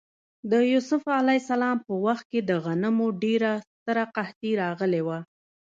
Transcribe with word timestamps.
د 0.51 0.53
یوسف 0.71 1.03
ع 1.17 1.19
په 1.85 1.93
وخت 2.05 2.25
کې 2.31 2.39
د 2.49 2.51
غنمو 2.65 3.07
ډېره 3.23 3.51
ستره 3.73 4.03
قحطي 4.15 4.51
راغلې 4.63 5.01
وه. 5.07 5.19